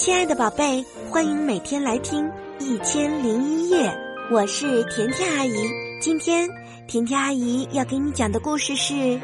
[0.00, 2.24] 亲爱的宝贝，欢迎每天来听
[2.58, 3.86] 《一千零一夜》，
[4.34, 5.52] 我是甜甜阿姨。
[6.00, 6.48] 今天
[6.88, 8.94] 甜甜阿姨要给你讲的故事是《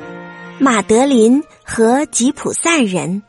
[0.58, 3.22] 马德琳和吉普赛人》。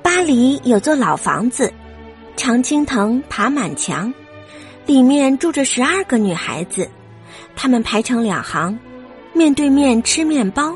[0.00, 1.72] 巴黎有座老房子，
[2.36, 4.14] 常青藤爬满墙，
[4.86, 6.88] 里面住着十二个女孩子，
[7.56, 8.78] 她们排成两行，
[9.32, 10.72] 面对面吃面包，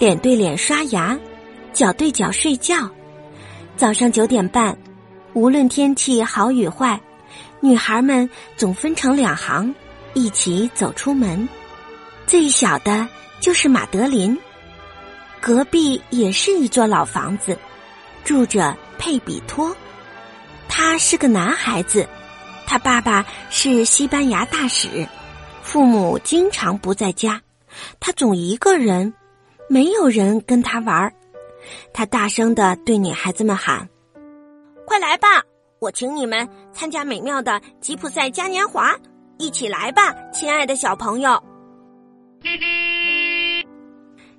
[0.00, 1.16] 脸对脸刷牙，
[1.72, 2.90] 脚对脚睡觉。
[3.82, 4.78] 早上九点半，
[5.32, 7.00] 无论天气好与坏，
[7.58, 9.74] 女孩们总分成两行，
[10.14, 11.48] 一起走出门。
[12.24, 13.08] 最小的
[13.40, 14.38] 就是马德琳。
[15.40, 17.58] 隔壁也是一座老房子，
[18.22, 19.76] 住着佩比托。
[20.68, 22.08] 他是个男孩子，
[22.64, 25.04] 他爸爸是西班牙大使，
[25.60, 27.42] 父母经常不在家，
[27.98, 29.12] 他总一个人，
[29.68, 31.12] 没有人跟他玩儿。
[31.92, 33.88] 他大声的对女孩子们喊
[34.86, 35.28] ：“快来吧，
[35.78, 38.94] 我请你们参加美妙的吉普赛嘉年华！
[39.38, 41.42] 一起来吧，亲爱的小朋友！”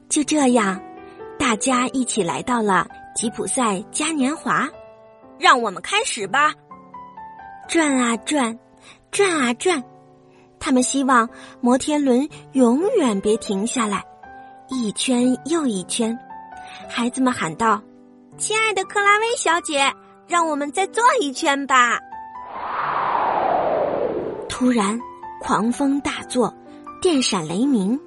[0.10, 0.80] 就这样，
[1.40, 4.70] 大家一起来到了吉普赛嘉年华。
[5.40, 6.54] 让我们开始吧！
[7.68, 8.58] 转啊转，
[9.12, 9.84] 转啊转，
[10.60, 11.28] 他们希望
[11.60, 14.04] 摩天轮永远别停下来，
[14.70, 16.18] 一圈又一圈。
[16.90, 17.82] 孩子们喊道
[18.38, 19.92] ：“亲爱的克拉薇小姐，
[20.28, 22.00] 让我们再坐一圈吧！”
[24.50, 25.00] 突然，
[25.42, 26.54] 狂风大作，
[27.02, 28.00] 电闪雷鸣，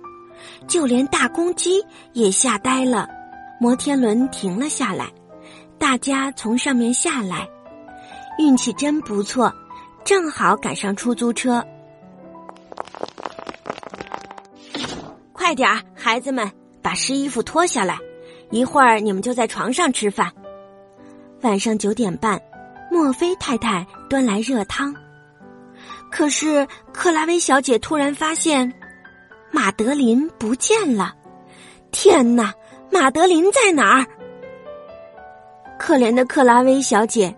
[0.69, 3.09] 就连大公鸡也吓呆了。
[3.59, 5.11] 摩天轮停了下来，
[5.79, 7.49] 大家从上面下来，
[8.39, 9.53] 运气真不错，
[10.05, 11.65] 正好赶上出租车。
[15.33, 16.51] 快点儿，孩子们，
[16.83, 17.99] 把湿衣服脱下来。
[18.51, 20.31] 一会儿你们就在床上吃饭。
[21.43, 22.41] 晚上九点半，
[22.91, 24.95] 墨菲太太端来热汤。
[26.11, 28.73] 可是克拉薇小姐突然发现，
[29.51, 31.15] 马德琳不见了。
[31.91, 32.53] 天哪，
[32.91, 34.07] 马德琳在哪儿？
[35.79, 37.35] 可怜的克拉薇小姐，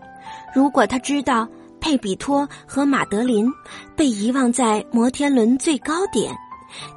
[0.55, 1.49] 如果她知道
[1.81, 3.51] 佩比托和马德琳
[3.97, 6.33] 被遗忘在摩天轮最高点，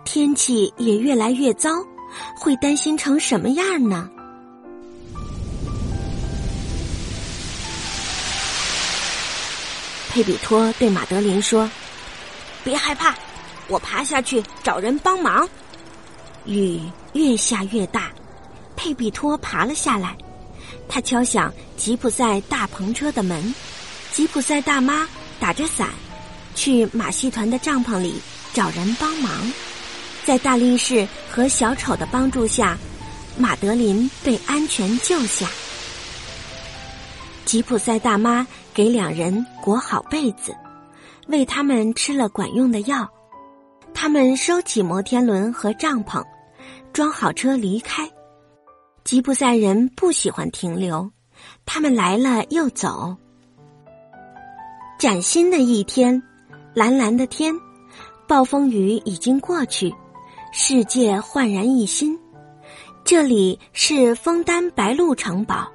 [0.05, 1.69] 天气也越来越糟。
[2.35, 4.09] 会担心成什么样呢？
[10.09, 11.69] 佩比托对马德琳说
[12.66, 13.16] ：“别害怕，
[13.69, 15.47] 我爬下去找人帮忙。”
[16.45, 16.81] 雨
[17.13, 18.11] 越下越大，
[18.75, 20.17] 佩比托爬了下来。
[20.89, 23.55] 他敲响吉普赛大篷车的门，
[24.11, 25.07] 吉普赛大妈
[25.39, 25.88] 打着伞，
[26.55, 28.16] 去马戏团的帐篷里
[28.51, 29.31] 找人帮忙。
[30.23, 32.77] 在大力士和小丑的帮助下，
[33.37, 35.47] 马德琳被安全救下。
[37.43, 40.55] 吉普赛大妈给两人裹好被子，
[41.27, 43.09] 为他们吃了管用的药。
[43.93, 46.23] 他们收起摩天轮和帐篷，
[46.93, 48.09] 装好车离开。
[49.03, 51.11] 吉普赛人不喜欢停留，
[51.65, 53.17] 他们来了又走。
[54.97, 56.21] 崭新的一天，
[56.73, 57.53] 蓝蓝的天，
[58.27, 59.93] 暴风雨已经过去。
[60.53, 62.19] 世界焕然一新，
[63.06, 65.66] 这里是枫丹白露城堡。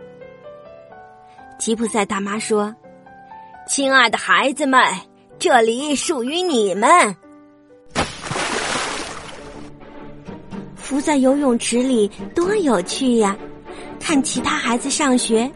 [1.59, 2.75] 吉普赛大妈说
[3.67, 4.79] ：“亲爱的孩子们，
[5.39, 7.17] 这里属于你们。
[10.75, 13.35] 浮在游泳池里多有趣呀！
[13.99, 15.51] 看其他孩子上学，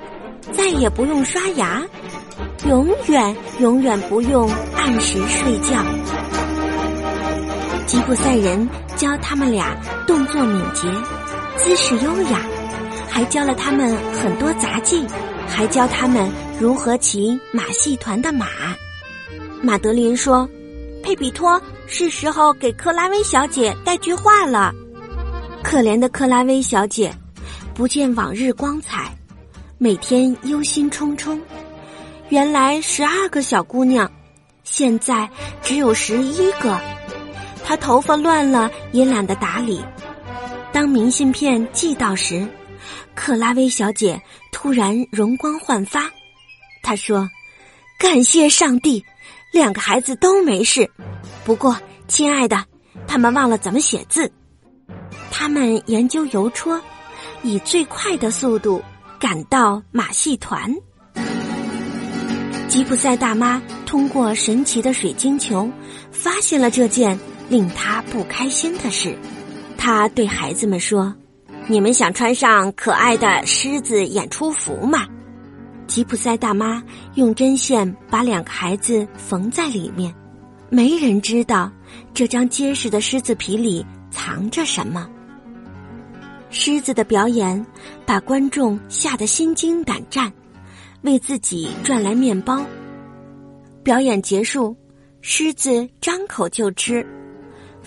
[0.50, 1.86] 再也不用刷牙，
[2.66, 5.84] 永远永远不用按时睡觉。”
[7.90, 10.88] 吉普赛人教他们俩动作敏捷，
[11.56, 12.40] 姿势优雅，
[13.08, 15.04] 还教了他们很多杂技，
[15.48, 16.30] 还教他们
[16.60, 18.46] 如何骑马戏团的马。
[19.60, 20.48] 马德琳说
[21.02, 24.72] ：“佩比托，是时候给克拉薇小姐带句话了。”
[25.60, 27.12] 可怜的克拉薇小姐，
[27.74, 29.12] 不见往日光彩，
[29.78, 31.36] 每天忧心忡忡。
[32.28, 34.08] 原来十二个小姑娘，
[34.62, 35.28] 现在
[35.60, 36.78] 只有十一个。
[37.64, 39.80] 他头发乱了也懒得打理。
[40.72, 42.46] 当明信片寄到时，
[43.14, 44.20] 克拉薇小姐
[44.52, 46.10] 突然容光焕发。
[46.82, 47.28] 她说
[47.98, 49.04] ：“感谢上帝，
[49.52, 50.90] 两个孩子都没事。
[51.44, 51.76] 不过，
[52.08, 52.64] 亲爱的，
[53.06, 54.30] 他们忘了怎么写字。
[55.30, 56.80] 他们研究邮戳，
[57.42, 58.82] 以最快的速度
[59.18, 60.74] 赶到马戏团。”
[62.68, 65.68] 吉普赛大妈通过神奇的水晶球
[66.12, 67.18] 发现了这件。
[67.50, 69.14] 令他不开心的是，
[69.76, 71.12] 他对孩子们说
[71.66, 75.06] ：“你们想穿上可爱的狮子演出服吗？
[75.88, 76.80] 吉普赛大妈
[77.14, 80.14] 用针线把两个孩子缝在里面，
[80.68, 81.68] 没人知道
[82.14, 85.10] 这张结实的狮子皮里藏着什么。
[86.50, 87.66] 狮子的表演
[88.06, 90.32] 把观众吓得心惊胆战，
[91.02, 92.64] 为自己赚来面包。
[93.82, 94.76] 表演结束，
[95.20, 97.04] 狮子张口就吃，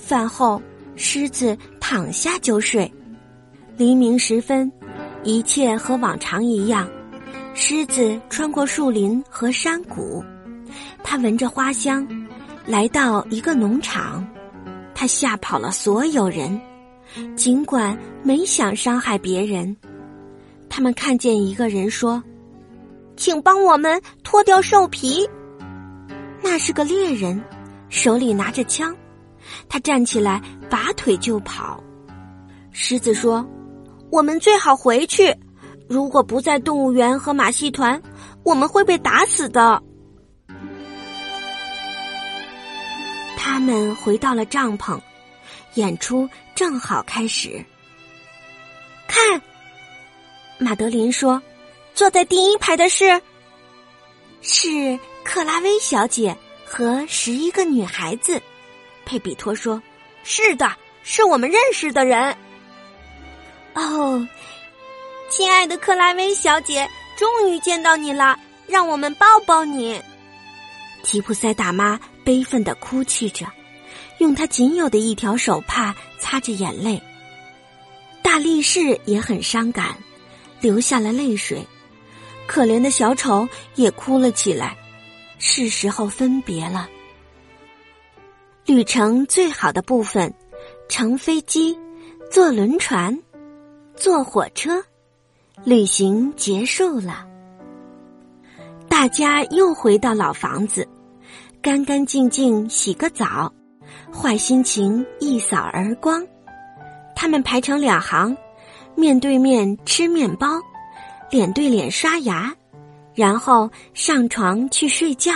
[0.04, 0.62] 饭后
[0.96, 2.92] 狮子躺下就睡。
[3.78, 4.70] 黎明时分，
[5.24, 6.88] 一切和往常一样。
[7.56, 10.24] 狮子穿过树林和山谷，
[11.04, 12.06] 它闻着花香，
[12.66, 14.28] 来到一个农场。
[14.94, 16.60] 它吓跑了所有人，
[17.36, 19.76] 尽管没想伤害别人。
[20.70, 22.22] 他们看见一个人说
[23.16, 25.28] ：“请帮我们脱掉兽皮。”
[26.44, 27.42] 那是个猎人，
[27.90, 28.96] 手里拿着枪。
[29.68, 31.84] 他站起来，拔腿就跑。
[32.72, 33.46] 狮子说
[34.12, 35.36] ：“我们最好回去。”
[35.88, 38.02] 如果不在动物园和马戏团，
[38.44, 39.84] 我们会被打死的。
[43.38, 45.00] 他们回到了帐篷，
[45.76, 47.64] 演出正好开始。
[49.08, 49.42] 看，
[50.58, 51.40] 马德琳说
[51.94, 53.22] ：“坐在第一排的是，
[54.42, 56.36] 是克拉薇小姐
[56.66, 58.42] 和十一个女孩子。”
[59.06, 59.82] 佩比托说
[60.24, 60.72] ：“是的，
[61.04, 62.36] 是我们认识的人。”
[63.76, 64.28] 哦。
[65.30, 70.00] 亲爱的克拉薇小姐，终于见到你了，让我们抱抱你。
[71.02, 73.48] 吉普赛大妈悲愤的哭泣着，
[74.20, 77.02] 用她仅有的一条手帕擦着眼泪。
[78.22, 79.98] 大力士也很伤感，
[80.62, 81.66] 流下了泪水。
[82.46, 84.78] 可怜的小丑也哭了起来。
[85.40, 86.88] 是时候分别了。
[88.66, 90.34] 旅程最好的部分：
[90.88, 91.78] 乘飞机，
[92.32, 93.18] 坐轮船，
[93.94, 94.82] 坐火车。
[95.66, 97.28] 旅行结束了，
[98.88, 100.88] 大家又回到老房子，
[101.62, 103.52] 干干净净洗个澡，
[104.14, 106.26] 坏心情一扫而光。
[107.16, 108.36] 他们排成两行，
[108.96, 110.48] 面对面吃面包，
[111.30, 112.54] 脸对脸刷牙，
[113.14, 115.34] 然后上床去睡觉。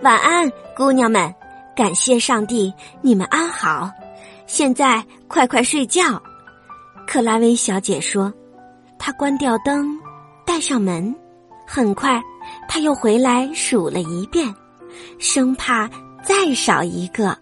[0.00, 1.32] 晚安，姑娘们！
[1.76, 2.72] 感谢上帝，
[3.02, 3.90] 你们安好。
[4.46, 6.22] 现在快快睡觉。
[7.06, 8.32] 克拉薇小姐说。
[8.96, 9.98] 她关掉灯，
[10.46, 11.14] 带上门，
[11.66, 12.22] 很快
[12.66, 14.54] 她又回来数了一遍，
[15.18, 15.90] 生怕
[16.24, 17.36] 再少一个。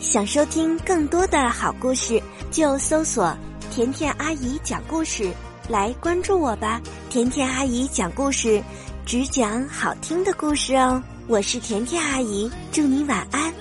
[0.00, 3.36] 想收听更多的好故事，就搜索
[3.70, 5.32] “甜甜阿姨讲故事”
[5.68, 6.80] 来关注我吧。
[7.08, 8.60] 甜甜阿姨讲故事，
[9.06, 11.00] 只讲好听的故事哦。
[11.26, 13.52] 我是甜甜阿姨，祝你晚安。